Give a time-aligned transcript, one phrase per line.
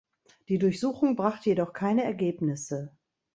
[0.49, 2.97] Die Durchsuchung brachte jedoch keine Ergebnisse.